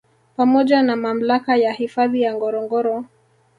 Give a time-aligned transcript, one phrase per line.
[0.35, 3.05] Pamoja na Mamlaka ya Hifadhi ya Ngorongoro